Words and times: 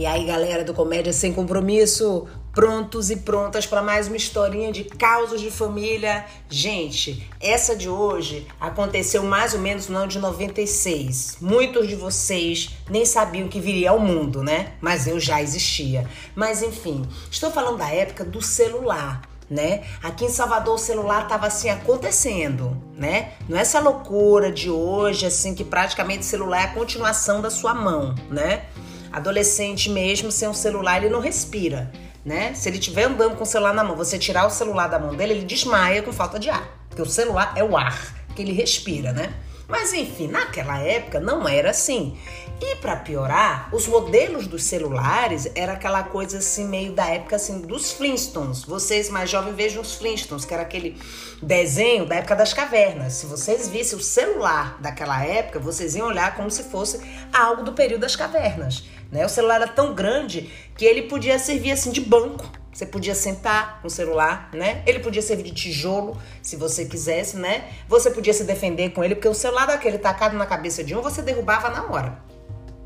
E 0.00 0.06
aí, 0.06 0.24
galera 0.24 0.64
do 0.64 0.72
Comédia 0.72 1.12
Sem 1.12 1.30
Compromisso, 1.30 2.26
prontos 2.54 3.10
e 3.10 3.16
prontas 3.16 3.66
para 3.66 3.82
mais 3.82 4.08
uma 4.08 4.16
historinha 4.16 4.72
de 4.72 4.82
causos 4.82 5.42
de 5.42 5.50
família? 5.50 6.24
Gente, 6.48 7.28
essa 7.38 7.76
de 7.76 7.86
hoje 7.86 8.46
aconteceu 8.58 9.22
mais 9.22 9.52
ou 9.52 9.60
menos 9.60 9.88
no 9.88 9.98
ano 9.98 10.08
de 10.08 10.18
96. 10.18 11.36
Muitos 11.42 11.86
de 11.86 11.96
vocês 11.96 12.70
nem 12.88 13.04
sabiam 13.04 13.46
que 13.46 13.60
viria 13.60 13.90
ao 13.90 14.00
mundo, 14.00 14.42
né? 14.42 14.72
Mas 14.80 15.06
eu 15.06 15.20
já 15.20 15.42
existia. 15.42 16.08
Mas 16.34 16.62
enfim, 16.62 17.04
estou 17.30 17.50
falando 17.50 17.76
da 17.76 17.90
época 17.90 18.24
do 18.24 18.40
celular 18.40 19.20
né? 19.50 19.82
Aqui 20.00 20.26
em 20.26 20.28
Salvador 20.28 20.76
o 20.76 20.78
celular 20.78 21.24
estava 21.24 21.48
assim 21.48 21.68
acontecendo, 21.68 22.80
né? 22.94 23.32
Não 23.48 23.58
é 23.58 23.62
essa 23.62 23.80
loucura 23.80 24.52
de 24.52 24.70
hoje 24.70 25.26
assim 25.26 25.56
que 25.56 25.64
praticamente 25.64 26.20
o 26.20 26.24
celular 26.24 26.60
é 26.60 26.64
a 26.66 26.72
continuação 26.72 27.40
da 27.42 27.50
sua 27.50 27.74
mão, 27.74 28.14
né? 28.30 28.66
Adolescente 29.12 29.90
mesmo 29.90 30.30
sem 30.30 30.48
um 30.48 30.54
celular 30.54 30.98
ele 30.98 31.12
não 31.12 31.20
respira, 31.20 31.90
né? 32.24 32.54
Se 32.54 32.68
ele 32.68 32.78
estiver 32.78 33.04
andando 33.04 33.36
com 33.36 33.42
o 33.42 33.46
celular 33.46 33.74
na 33.74 33.82
mão, 33.84 33.96
você 33.96 34.18
tirar 34.18 34.46
o 34.46 34.50
celular 34.50 34.88
da 34.88 34.98
mão 34.98 35.14
dele, 35.14 35.32
ele 35.34 35.44
desmaia 35.44 36.02
com 36.02 36.12
falta 36.12 36.38
de 36.38 36.50
ar, 36.50 36.84
porque 36.88 37.02
o 37.02 37.06
celular 37.06 37.52
é 37.56 37.64
o 37.64 37.76
ar 37.76 38.14
que 38.34 38.42
ele 38.42 38.52
respira, 38.52 39.12
né? 39.12 39.32
Mas 39.68 39.92
enfim, 39.92 40.26
naquela 40.26 40.78
época 40.78 41.20
não 41.20 41.48
era 41.48 41.70
assim. 41.70 42.18
E 42.62 42.76
para 42.76 42.96
piorar, 42.96 43.74
os 43.74 43.86
modelos 43.86 44.46
dos 44.46 44.64
celulares 44.64 45.50
era 45.54 45.72
aquela 45.72 46.02
coisa 46.02 46.38
assim 46.38 46.68
meio 46.68 46.92
da 46.92 47.06
época 47.06 47.36
assim 47.36 47.62
dos 47.62 47.92
Flintstones. 47.92 48.64
Vocês 48.64 49.08
mais 49.08 49.30
jovens 49.30 49.56
vejam 49.56 49.80
os 49.80 49.94
Flintstones, 49.94 50.44
que 50.44 50.52
era 50.52 50.62
aquele 50.62 51.00
desenho 51.42 52.04
da 52.04 52.16
época 52.16 52.36
das 52.36 52.52
cavernas. 52.52 53.14
Se 53.14 53.24
vocês 53.24 53.66
vissem 53.66 53.98
o 53.98 54.02
celular 54.02 54.78
daquela 54.78 55.24
época, 55.24 55.58
vocês 55.58 55.94
iam 55.94 56.08
olhar 56.08 56.36
como 56.36 56.50
se 56.50 56.64
fosse 56.64 57.00
algo 57.32 57.62
do 57.62 57.72
período 57.72 58.02
das 58.02 58.14
cavernas, 58.14 58.84
né? 59.10 59.24
O 59.24 59.28
celular 59.28 59.62
era 59.62 59.68
tão 59.68 59.94
grande 59.94 60.50
que 60.76 60.84
ele 60.84 61.02
podia 61.02 61.38
servir 61.38 61.72
assim 61.72 61.90
de 61.90 62.02
banco 62.02 62.60
você 62.72 62.86
podia 62.86 63.14
sentar 63.14 63.80
com 63.82 63.88
o 63.88 63.90
celular, 63.90 64.48
né? 64.54 64.82
Ele 64.86 65.00
podia 65.00 65.20
servir 65.20 65.42
de 65.42 65.52
tijolo, 65.52 66.16
se 66.40 66.56
você 66.56 66.84
quisesse, 66.84 67.36
né? 67.36 67.68
Você 67.88 68.10
podia 68.10 68.32
se 68.32 68.44
defender 68.44 68.90
com 68.90 69.02
ele, 69.02 69.14
porque 69.16 69.28
o 69.28 69.34
celular 69.34 69.66
daquele 69.66 69.98
tacado 69.98 70.36
na 70.36 70.46
cabeça 70.46 70.82
de 70.84 70.94
um, 70.94 71.02
você 71.02 71.20
derrubava 71.20 71.68
na 71.68 71.84
hora, 71.84 72.18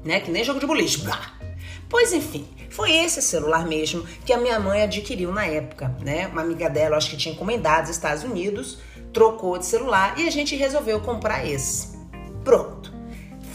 né? 0.04 0.20
Que 0.20 0.30
nem 0.30 0.44
jogo 0.44 0.60
de 0.60 0.66
boliche. 0.66 1.02
Pois 1.88 2.12
enfim, 2.12 2.48
foi 2.70 2.92
esse 2.92 3.22
celular 3.22 3.66
mesmo 3.66 4.04
que 4.24 4.32
a 4.32 4.38
minha 4.38 4.58
mãe 4.58 4.82
adquiriu 4.82 5.32
na 5.32 5.46
época, 5.46 5.94
né? 6.00 6.26
Uma 6.26 6.42
amiga 6.42 6.68
dela, 6.68 6.96
acho 6.96 7.10
que 7.10 7.16
tinha 7.16 7.34
encomendado 7.34 7.82
dos 7.82 7.90
Estados 7.90 8.24
Unidos, 8.24 8.78
trocou 9.12 9.56
de 9.58 9.66
celular 9.66 10.18
e 10.18 10.26
a 10.26 10.30
gente 10.30 10.56
resolveu 10.56 11.00
comprar 11.00 11.46
esse. 11.46 11.96
Pronto. 12.42 12.92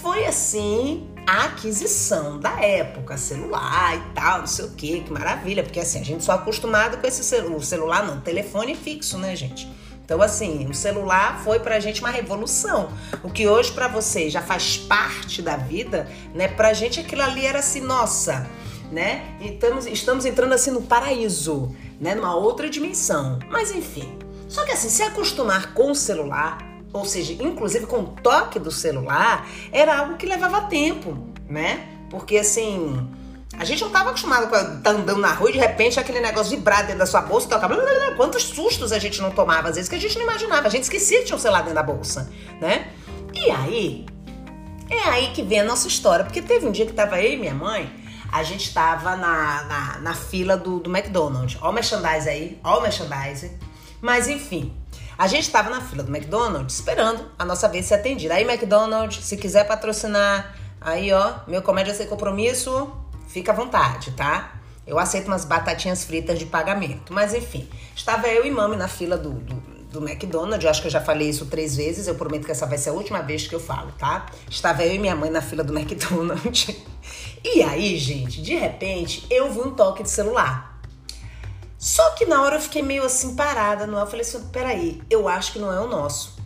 Foi 0.02 0.26
assim 0.26 1.10
a 1.28 1.46
aquisição 1.46 2.40
da 2.40 2.60
época, 2.64 3.18
celular 3.18 3.96
e 3.98 4.14
tal, 4.16 4.40
não 4.40 4.48
sei 4.48 4.66
o 4.66 4.72
que, 4.72 5.02
que 5.02 5.12
maravilha, 5.12 5.62
porque 5.62 5.80
assim, 5.80 6.00
a 6.00 6.04
gente 6.04 6.24
só 6.24 6.32
é 6.32 6.36
acostumado 6.36 6.98
com 6.98 7.06
esse 7.06 7.24
celular, 7.24 7.62
celular 7.62 8.08
não, 8.08 8.20
telefone 8.22 8.74
fixo, 8.74 9.18
né, 9.18 9.36
gente? 9.36 9.70
Então, 10.10 10.24
assim, 10.24 10.66
o 10.68 10.74
celular 10.74 11.40
foi 11.44 11.60
pra 11.60 11.80
gente 11.80 12.02
uma 12.02 12.10
revolução. 12.10 12.90
O 13.24 13.30
que 13.30 13.48
hoje 13.48 13.72
para 13.72 13.88
você 13.88 14.28
já 14.28 14.42
faz 14.42 14.76
parte 14.76 15.40
da 15.40 15.56
vida, 15.56 16.10
né? 16.34 16.48
Pra 16.48 16.74
gente 16.74 17.00
aquilo 17.00 17.22
ali 17.22 17.46
era 17.46 17.60
assim, 17.60 17.80
nossa, 17.80 18.50
né? 18.92 19.38
Estamos, 19.40 19.86
estamos 19.86 20.26
entrando 20.26 20.54
assim 20.54 20.72
no 20.72 20.82
paraíso, 20.82 21.76
né? 22.02 22.16
Numa 22.16 22.36
outra 22.36 22.68
dimensão. 22.68 23.38
Mas 23.52 23.70
enfim. 23.70 24.18
Só 24.48 24.66
que 24.66 24.72
assim, 24.72 24.90
se 24.90 25.04
acostumar 25.04 25.76
com 25.76 25.92
o 25.92 25.96
celular 25.96 26.58
ou 26.92 27.06
seja, 27.06 27.34
inclusive 27.34 27.86
com 27.86 28.00
o 28.00 28.08
toque 28.08 28.58
do 28.58 28.72
celular, 28.72 29.48
era 29.72 29.96
algo 29.96 30.18
que 30.18 30.26
levava 30.26 30.62
tempo, 30.62 31.16
né? 31.48 31.88
Porque 32.10 32.40
assim, 32.40 33.08
a 33.60 33.66
gente 33.66 33.82
não 33.82 33.90
estava 33.90 34.10
acostumado 34.10 34.48
com 34.48 34.82
tá 34.82 34.92
andando 34.92 35.20
na 35.20 35.34
rua 35.34 35.50
e 35.50 35.54
de 35.54 35.60
repente 35.60 36.00
aquele 36.00 36.22
negócio 36.22 36.50
vibrar 36.56 36.84
dentro 36.84 37.00
da 37.00 37.06
sua 37.06 37.22
bolsa 37.22 37.46
e 37.46 37.50
tocar. 37.50 37.70
Quantos 38.16 38.44
sustos 38.44 38.94
a 38.94 39.00
gente 39.00 39.22
não 39.22 39.32
tomava, 39.32 39.68
às 39.68 39.76
vezes, 39.76 39.90
que 39.90 39.96
a 39.96 40.00
gente 40.00 40.18
não 40.18 40.24
imaginava. 40.24 40.68
A 40.68 40.70
gente 40.70 40.84
esquecia 40.84 41.20
que 41.20 41.26
tinha 41.26 41.36
um 41.36 41.40
celular 41.40 41.60
dentro 41.60 41.76
da 41.76 41.84
bolsa, 41.84 42.32
né? 42.62 42.88
E 43.34 43.52
aí, 43.52 44.06
é 44.90 45.10
aí 45.10 45.32
que 45.34 45.44
vem 45.44 45.60
a 45.60 45.66
nossa 45.66 45.90
história. 45.90 46.24
Porque 46.24 46.42
teve 46.42 46.66
um 46.66 46.72
dia 46.72 46.86
que 46.86 46.94
tava 46.94 47.22
eu 47.22 47.34
e 47.34 47.38
minha 47.38 47.54
mãe, 47.54 47.94
a 48.32 48.44
gente 48.44 48.66
estava 48.66 49.18
na, 49.18 49.64
na, 49.64 50.00
na, 50.00 50.14
fila 50.14 50.56
do, 50.56 50.80
do 50.80 50.90
McDonald's. 50.90 51.58
Ó 51.62 51.70
o 51.70 51.74
merchandise 51.74 52.30
aí, 52.30 52.58
ó 52.64 52.80
o 52.80 52.82
merchandise. 52.82 53.52
Mas 54.00 54.30
enfim, 54.30 54.74
a 55.18 55.28
gente 55.28 55.44
estava 55.44 55.70
na 55.70 55.82
fila 55.82 56.02
do 56.02 56.16
McDonald's 56.16 56.76
esperando 56.76 57.30
a 57.38 57.44
nossa 57.44 57.68
vez 57.68 57.88
ser 57.88 57.96
atendida. 57.96 58.36
Aí, 58.36 58.50
McDonald's, 58.50 59.26
se 59.26 59.36
quiser 59.36 59.68
patrocinar, 59.68 60.56
aí, 60.80 61.12
ó, 61.12 61.40
meu 61.46 61.62
comédia 61.62 61.94
sem 61.94 62.08
compromisso, 62.08 62.90
fica 63.30 63.52
à 63.52 63.56
vontade, 63.56 64.12
tá? 64.12 64.56
Eu 64.86 64.98
aceito 64.98 65.28
umas 65.28 65.46
batatinhas 65.46 66.04
fritas 66.04 66.38
de 66.40 66.48
pagamento. 66.48 67.14
Mas 67.14 67.34
enfim, 67.34 67.70
estava 67.96 68.28
eu 68.28 68.46
e 68.46 68.52
mami 68.52 68.76
na 68.76 68.88
fila 68.88 69.16
do, 69.18 69.30
do, 69.32 69.56
do 69.92 70.10
McDonald's. 70.10 70.64
Eu 70.64 70.70
acho 70.70 70.82
que 70.82 70.88
eu 70.88 70.92
já 70.92 71.00
falei 71.00 71.30
isso 71.30 71.46
três 71.46 71.76
vezes. 71.76 72.08
Eu 72.08 72.16
prometo 72.16 72.46
que 72.46 72.52
essa 72.52 72.66
vai 72.66 72.78
ser 72.78 72.90
a 72.90 72.94
última 72.94 73.22
vez 73.22 73.48
que 73.48 73.54
eu 73.54 73.60
falo, 73.60 73.92
tá? 74.00 74.26
Estava 74.50 74.84
eu 74.84 74.96
e 74.96 75.00
minha 75.00 75.16
mãe 75.16 75.30
na 75.30 75.42
fila 75.42 75.64
do 75.64 75.72
McDonald's. 75.78 76.76
E 77.44 77.62
aí, 77.62 77.98
gente, 77.98 78.42
de 78.42 78.56
repente, 78.56 79.28
eu 79.30 79.52
vi 79.54 79.60
um 79.60 79.72
toque 79.72 80.02
de 80.02 80.10
celular. 80.10 80.82
Só 81.78 82.10
que 82.12 82.26
na 82.26 82.42
hora 82.42 82.56
eu 82.56 82.62
fiquei 82.62 82.82
meio 82.82 83.04
assim 83.04 83.36
parada 83.36 83.86
no 83.86 83.96
ar. 83.96 84.02
Eu 84.02 84.08
falei 84.08 84.22
assim: 84.22 84.50
peraí, 84.50 85.02
eu 85.08 85.28
acho 85.28 85.54
que 85.54 85.60
não 85.60 85.72
é 85.72 85.80
o 85.80 85.88
nosso. 85.88 86.38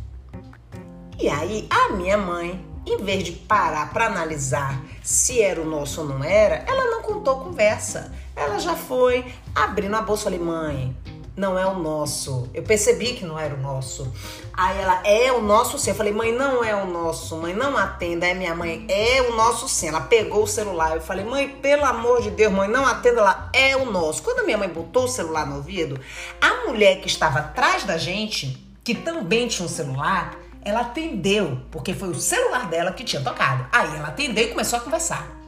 E 1.17 1.29
aí 1.29 1.65
a 1.69 1.93
minha 1.93 2.17
mãe, 2.17 2.63
em 2.85 2.97
vez 2.97 3.23
de 3.23 3.31
parar 3.31 3.93
para 3.93 4.07
analisar 4.07 4.81
se 5.01 5.41
era 5.41 5.61
o 5.61 5.65
nosso 5.65 6.01
ou 6.01 6.07
não 6.07 6.23
era, 6.23 6.63
ela 6.67 6.85
não 6.91 7.01
contou 7.01 7.39
conversa. 7.39 8.13
Ela 8.35 8.59
já 8.59 8.75
foi 8.75 9.25
abrindo 9.53 9.95
a 9.95 10.01
bolsa. 10.01 10.25
Falei, 10.25 10.39
mãe, 10.39 10.95
não 11.35 11.57
é 11.57 11.65
o 11.65 11.79
nosso. 11.79 12.49
Eu 12.53 12.63
percebi 12.63 13.13
que 13.13 13.25
não 13.25 13.39
era 13.39 13.55
o 13.55 13.59
nosso. 13.59 14.11
Aí 14.53 14.79
ela, 14.79 15.01
é 15.05 15.31
o 15.31 15.41
nosso 15.41 15.79
sim. 15.79 15.89
Eu 15.89 15.95
falei, 15.95 16.13
mãe, 16.13 16.31
não 16.31 16.63
é 16.63 16.75
o 16.75 16.85
nosso, 16.85 17.35
mãe, 17.37 17.53
não 17.53 17.75
atenda. 17.75 18.25
Aí 18.25 18.35
minha 18.35 18.55
mãe, 18.55 18.85
é 18.87 19.21
o 19.21 19.35
nosso 19.35 19.67
sim. 19.67 19.87
Ela 19.87 20.01
pegou 20.01 20.43
o 20.43 20.47
celular. 20.47 20.95
Eu 20.95 21.01
falei, 21.01 21.25
mãe, 21.25 21.49
pelo 21.49 21.85
amor 21.85 22.21
de 22.21 22.31
Deus, 22.31 22.53
mãe, 22.53 22.67
não 22.67 22.85
atenda. 22.85 23.21
Ela, 23.21 23.49
é 23.53 23.75
o 23.75 23.91
nosso. 23.91 24.21
Quando 24.21 24.39
a 24.39 24.43
minha 24.43 24.57
mãe 24.57 24.69
botou 24.69 25.05
o 25.05 25.07
celular 25.07 25.47
no 25.47 25.57
ouvido, 25.57 25.99
a 26.39 26.67
mulher 26.67 27.01
que 27.01 27.07
estava 27.07 27.39
atrás 27.39 27.83
da 27.83 27.97
gente, 27.97 28.63
que 28.83 28.93
também 28.93 29.47
tinha 29.47 29.65
um 29.65 29.69
celular, 29.69 30.37
ela 30.65 30.81
atendeu, 30.81 31.59
porque 31.71 31.93
foi 31.93 32.09
o 32.09 32.15
celular 32.15 32.69
dela 32.69 32.91
que 32.91 33.03
tinha 33.03 33.21
tocado. 33.21 33.65
Aí 33.71 33.95
ela 33.95 34.07
atendeu 34.09 34.45
e 34.45 34.47
começou 34.49 34.79
a 34.79 34.81
conversar. 34.81 35.43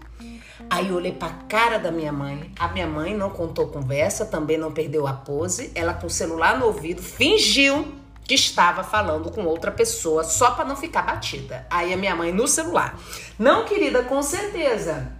Aí 0.70 0.90
eu 0.90 0.96
olhei 0.96 1.12
pra 1.12 1.30
cara 1.48 1.78
da 1.78 1.92
minha 1.92 2.12
mãe. 2.12 2.52
A 2.60 2.68
minha 2.70 2.88
mãe 2.88 3.16
não 3.16 3.30
contou 3.30 3.68
conversa, 3.68 4.26
também 4.26 4.58
não 4.58 4.72
perdeu 4.72 5.06
a 5.08 5.14
pose. 5.14 5.72
Ela 5.76 5.94
com 5.94 6.08
o 6.08 6.10
celular 6.10 6.58
no 6.58 6.66
ouvido 6.66 7.02
fingiu 7.02 7.94
que 8.24 8.34
estava 8.34 8.84
falando 8.84 9.30
com 9.32 9.46
outra 9.46 9.72
pessoa 9.72 10.24
só 10.24 10.52
para 10.52 10.66
não 10.66 10.76
ficar 10.76 11.04
batida. 11.04 11.66
Aí 11.70 11.94
a 11.94 11.98
minha 11.98 12.16
mãe 12.16 12.32
no 12.32 12.48
celular. 12.48 13.00
Não, 13.38 13.66
querida, 13.66 14.02
com 14.04 14.22
certeza. 14.24 15.12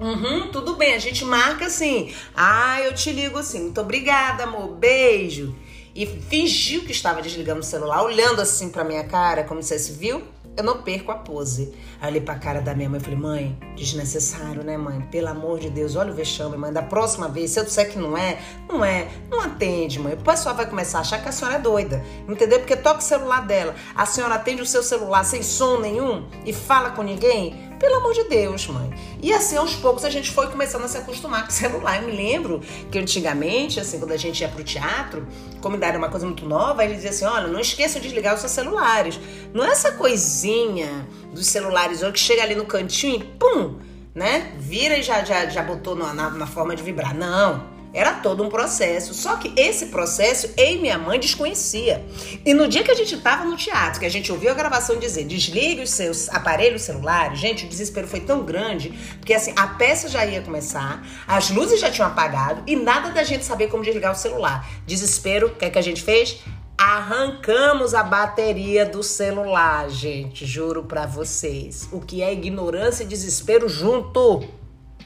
Uhum, 0.00 0.48
tudo 0.50 0.74
bem, 0.74 0.94
a 0.94 0.98
gente 0.98 1.24
marca 1.24 1.66
assim. 1.66 2.12
Ah, 2.34 2.80
eu 2.80 2.94
te 2.94 3.12
ligo 3.12 3.38
assim. 3.38 3.64
Muito 3.64 3.80
obrigada, 3.80 4.44
amor. 4.44 4.68
Beijo. 4.76 5.54
E 5.94 6.06
fingiu 6.06 6.84
que 6.84 6.92
estava 6.92 7.22
desligando 7.22 7.60
o 7.60 7.64
celular, 7.64 8.02
olhando 8.02 8.40
assim 8.40 8.68
pra 8.68 8.82
minha 8.82 9.04
cara, 9.04 9.44
como 9.44 9.62
se 9.62 9.78
você 9.78 9.92
viu? 9.92 10.22
eu 10.56 10.62
não 10.62 10.82
perco 10.82 11.10
a 11.10 11.16
pose. 11.16 11.72
Aí 12.00 12.10
olhei 12.10 12.20
pra 12.20 12.36
cara 12.36 12.60
da 12.60 12.74
minha 12.74 12.88
mãe 12.88 13.00
e 13.00 13.02
falei, 13.02 13.18
mãe, 13.18 13.58
desnecessário, 13.76 14.62
né, 14.62 14.76
mãe? 14.76 15.00
Pelo 15.10 15.28
amor 15.28 15.58
de 15.58 15.68
Deus, 15.68 15.96
olha 15.96 16.12
o 16.12 16.14
vexame, 16.14 16.56
mãe. 16.56 16.72
Da 16.72 16.82
próxima 16.82 17.28
vez, 17.28 17.50
se 17.50 17.60
eu 17.60 17.64
disser 17.64 17.90
que 17.90 17.98
não 17.98 18.16
é, 18.16 18.38
não 18.68 18.84
é, 18.84 19.08
não 19.30 19.40
atende, 19.40 19.98
mãe. 19.98 20.14
O 20.14 20.18
pessoal 20.18 20.54
vai 20.54 20.66
começar 20.66 20.98
a 20.98 21.00
achar 21.00 21.22
que 21.22 21.28
a 21.28 21.32
senhora 21.32 21.56
é 21.56 21.60
doida, 21.60 22.02
entendeu? 22.28 22.60
Porque 22.60 22.76
toca 22.76 22.98
o 22.98 23.02
celular 23.02 23.46
dela, 23.46 23.74
a 23.94 24.06
senhora 24.06 24.34
atende 24.34 24.62
o 24.62 24.66
seu 24.66 24.82
celular 24.82 25.24
sem 25.24 25.42
som 25.42 25.80
nenhum 25.80 26.26
e 26.44 26.52
fala 26.52 26.90
com 26.90 27.02
ninguém. 27.02 27.73
Pelo 27.84 27.96
amor 27.96 28.14
de 28.14 28.24
Deus, 28.24 28.66
mãe. 28.68 28.90
E 29.22 29.30
assim, 29.30 29.58
aos 29.58 29.74
poucos, 29.74 30.06
a 30.06 30.08
gente 30.08 30.30
foi 30.30 30.46
começando 30.46 30.84
a 30.84 30.88
se 30.88 30.96
acostumar 30.96 31.42
com 31.42 31.50
o 31.50 31.52
celular. 31.52 32.00
Eu 32.00 32.08
me 32.08 32.16
lembro 32.16 32.62
que 32.90 32.98
antigamente, 32.98 33.78
assim, 33.78 33.98
quando 33.98 34.12
a 34.12 34.16
gente 34.16 34.40
ia 34.40 34.48
pro 34.48 34.64
teatro, 34.64 35.28
como 35.60 35.76
era 35.84 35.98
uma 35.98 36.08
coisa 36.08 36.24
muito 36.24 36.46
nova, 36.46 36.82
ele 36.82 36.94
dizia 36.94 37.10
assim: 37.10 37.26
olha, 37.26 37.46
não 37.46 37.60
esqueça 37.60 38.00
de 38.00 38.06
desligar 38.08 38.32
os 38.32 38.40
seus 38.40 38.52
celulares. 38.52 39.20
Não 39.52 39.62
é 39.62 39.68
essa 39.68 39.92
coisinha 39.92 41.06
dos 41.30 41.46
celulares 41.46 42.00
hoje 42.02 42.12
que 42.12 42.20
chega 42.20 42.42
ali 42.42 42.54
no 42.54 42.64
cantinho 42.64 43.16
e 43.16 43.24
pum, 43.24 43.78
né? 44.14 44.54
Vira 44.58 44.96
e 44.96 45.02
já, 45.02 45.22
já, 45.22 45.44
já 45.44 45.62
botou 45.62 45.94
na, 45.94 46.14
na, 46.14 46.30
na 46.30 46.46
forma 46.46 46.74
de 46.74 46.82
vibrar. 46.82 47.14
Não. 47.14 47.68
Era 47.94 48.14
todo 48.14 48.42
um 48.42 48.48
processo. 48.48 49.14
Só 49.14 49.36
que 49.36 49.52
esse 49.56 49.86
processo 49.86 50.50
eu 50.56 50.72
e 50.72 50.78
minha 50.78 50.98
mãe 50.98 51.20
desconhecia. 51.20 52.04
E 52.44 52.52
no 52.52 52.66
dia 52.66 52.82
que 52.82 52.90
a 52.90 52.94
gente 52.94 53.14
estava 53.14 53.44
no 53.44 53.56
teatro, 53.56 54.00
que 54.00 54.06
a 54.06 54.10
gente 54.10 54.32
ouviu 54.32 54.50
a 54.50 54.54
gravação 54.54 54.98
dizer 54.98 55.24
desligue 55.24 55.82
os 55.82 55.90
seus 55.90 56.28
aparelhos 56.30 56.82
celulares, 56.82 57.38
gente, 57.38 57.64
o 57.64 57.68
desespero 57.68 58.08
foi 58.08 58.20
tão 58.20 58.42
grande, 58.44 58.90
porque 59.18 59.32
assim, 59.32 59.52
a 59.54 59.68
peça 59.68 60.08
já 60.08 60.26
ia 60.26 60.42
começar, 60.42 61.06
as 61.26 61.50
luzes 61.50 61.80
já 61.80 61.90
tinham 61.90 62.08
apagado 62.08 62.62
e 62.66 62.74
nada 62.74 63.10
da 63.10 63.22
gente 63.22 63.44
saber 63.44 63.68
como 63.68 63.84
desligar 63.84 64.12
o 64.12 64.16
celular. 64.16 64.68
Desespero, 64.84 65.46
o 65.46 65.54
que 65.54 65.64
é 65.64 65.70
que 65.70 65.78
a 65.78 65.82
gente 65.82 66.02
fez? 66.02 66.40
Arrancamos 66.76 67.94
a 67.94 68.02
bateria 68.02 68.84
do 68.84 69.02
celular, 69.02 69.88
gente, 69.88 70.44
juro 70.44 70.82
para 70.82 71.06
vocês. 71.06 71.88
O 71.92 72.00
que 72.00 72.20
é 72.20 72.32
ignorância 72.32 73.04
e 73.04 73.06
desespero 73.06 73.68
junto. 73.68 74.42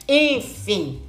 Enfim, 0.07 1.03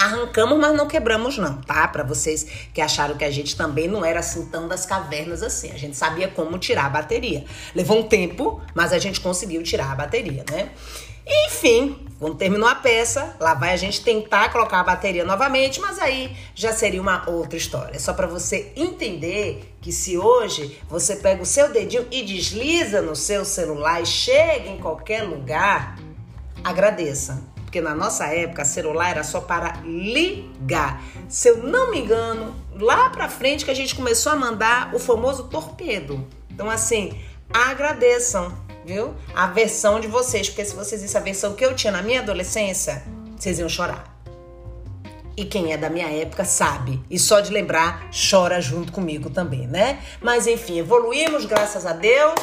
arrancamos, 0.00 0.58
mas 0.58 0.74
não 0.74 0.88
quebramos 0.88 1.36
não, 1.36 1.60
tá? 1.60 1.86
Para 1.86 2.02
vocês 2.02 2.46
que 2.72 2.80
acharam 2.80 3.16
que 3.16 3.24
a 3.24 3.30
gente 3.30 3.54
também 3.54 3.86
não 3.86 4.02
era 4.04 4.20
assim 4.20 4.46
tão 4.46 4.66
das 4.66 4.86
cavernas 4.86 5.42
assim. 5.42 5.70
A 5.70 5.76
gente 5.76 5.96
sabia 5.96 6.26
como 6.28 6.58
tirar 6.58 6.86
a 6.86 6.90
bateria. 6.90 7.44
Levou 7.74 7.98
um 7.98 8.08
tempo, 8.08 8.60
mas 8.74 8.92
a 8.92 8.98
gente 8.98 9.20
conseguiu 9.20 9.62
tirar 9.62 9.92
a 9.92 9.94
bateria, 9.94 10.44
né? 10.50 10.70
Enfim, 11.46 12.08
quando 12.18 12.34
terminou 12.34 12.68
a 12.68 12.74
peça, 12.74 13.36
lá 13.38 13.54
vai 13.54 13.72
a 13.72 13.76
gente 13.76 14.02
tentar 14.02 14.50
colocar 14.50 14.80
a 14.80 14.84
bateria 14.84 15.24
novamente, 15.24 15.80
mas 15.80 15.98
aí 15.98 16.34
já 16.54 16.72
seria 16.72 17.00
uma 17.00 17.28
outra 17.28 17.56
história. 17.56 18.00
Só 18.00 18.14
para 18.14 18.26
você 18.26 18.72
entender 18.74 19.74
que 19.80 19.92
se 19.92 20.16
hoje 20.16 20.80
você 20.88 21.16
pega 21.16 21.42
o 21.42 21.46
seu 21.46 21.70
dedinho 21.70 22.06
e 22.10 22.22
desliza 22.22 23.02
no 23.02 23.14
seu 23.14 23.44
celular 23.44 24.02
e 24.02 24.06
chega 24.06 24.70
em 24.70 24.78
qualquer 24.78 25.22
lugar, 25.22 25.98
agradeça. 26.64 27.40
Porque 27.70 27.80
na 27.80 27.94
nossa 27.94 28.26
época, 28.26 28.64
celular 28.64 29.10
era 29.10 29.22
só 29.22 29.40
para 29.40 29.74
ligar. 29.84 31.00
Se 31.28 31.48
eu 31.48 31.58
não 31.58 31.92
me 31.92 32.00
engano, 32.00 32.52
lá 32.74 33.08
para 33.10 33.28
frente 33.28 33.64
que 33.64 33.70
a 33.70 33.74
gente 33.74 33.94
começou 33.94 34.32
a 34.32 34.34
mandar 34.34 34.92
o 34.92 34.98
famoso 34.98 35.44
torpedo. 35.44 36.26
Então 36.50 36.68
assim, 36.68 37.16
agradeçam 37.48 38.52
viu? 38.84 39.14
A 39.36 39.46
versão 39.46 40.00
de 40.00 40.08
vocês, 40.08 40.48
porque 40.48 40.64
se 40.64 40.74
vocês 40.74 41.00
vissem 41.00 41.20
a 41.20 41.22
versão 41.22 41.54
que 41.54 41.64
eu 41.64 41.76
tinha 41.76 41.92
na 41.92 42.02
minha 42.02 42.20
adolescência, 42.20 43.04
vocês 43.38 43.60
iam 43.60 43.68
chorar. 43.68 44.20
E 45.36 45.44
quem 45.44 45.72
é 45.72 45.76
da 45.76 45.88
minha 45.88 46.08
época 46.08 46.44
sabe. 46.44 47.00
E 47.08 47.20
só 47.20 47.38
de 47.38 47.52
lembrar, 47.52 48.10
chora 48.10 48.60
junto 48.60 48.90
comigo 48.90 49.30
também, 49.30 49.68
né? 49.68 50.00
Mas 50.20 50.48
enfim, 50.48 50.78
evoluímos, 50.78 51.44
graças 51.44 51.86
a 51.86 51.92
Deus. 51.92 52.34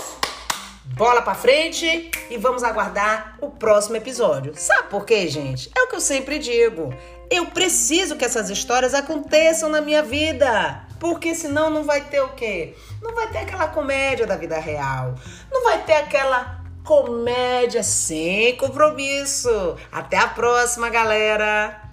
Bola 0.97 1.21
pra 1.21 1.35
frente 1.35 2.09
e 2.27 2.37
vamos 2.37 2.63
aguardar 2.63 3.37
o 3.39 3.51
próximo 3.51 3.95
episódio. 3.95 4.53
Sabe 4.55 4.89
por 4.89 5.05
quê, 5.05 5.27
gente? 5.27 5.69
É 5.77 5.83
o 5.83 5.87
que 5.87 5.95
eu 5.95 6.01
sempre 6.01 6.39
digo. 6.39 6.91
Eu 7.29 7.45
preciso 7.45 8.15
que 8.15 8.25
essas 8.25 8.49
histórias 8.49 8.95
aconteçam 8.95 9.69
na 9.69 9.79
minha 9.79 10.01
vida. 10.01 10.87
Porque 10.99 11.35
senão 11.35 11.69
não 11.69 11.83
vai 11.83 12.01
ter 12.01 12.21
o 12.21 12.29
quê? 12.29 12.75
Não 12.99 13.13
vai 13.13 13.27
ter 13.27 13.37
aquela 13.37 13.67
comédia 13.67 14.25
da 14.25 14.35
vida 14.35 14.57
real. 14.57 15.13
Não 15.51 15.63
vai 15.63 15.83
ter 15.83 15.93
aquela 15.93 16.63
comédia 16.83 17.83
sem 17.83 18.57
compromisso. 18.57 19.75
Até 19.91 20.17
a 20.17 20.27
próxima, 20.27 20.89
galera! 20.89 21.86